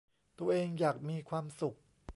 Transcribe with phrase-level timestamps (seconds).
[0.39, 1.77] ตัวเองอยากมีความสุข